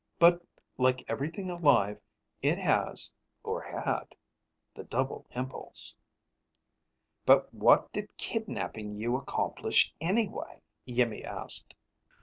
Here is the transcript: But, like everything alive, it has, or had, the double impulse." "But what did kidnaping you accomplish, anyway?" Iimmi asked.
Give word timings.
But, 0.17 0.41
like 0.79 1.07
everything 1.07 1.51
alive, 1.51 2.01
it 2.41 2.57
has, 2.57 3.11
or 3.43 3.61
had, 3.61 4.15
the 4.73 4.83
double 4.83 5.27
impulse." 5.35 5.95
"But 7.23 7.53
what 7.53 7.91
did 7.93 8.17
kidnaping 8.17 8.95
you 8.95 9.15
accomplish, 9.15 9.93
anyway?" 10.01 10.63
Iimmi 10.87 11.23
asked. 11.23 11.75